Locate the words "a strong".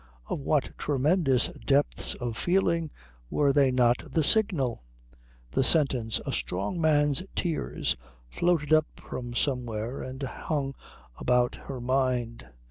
6.25-6.81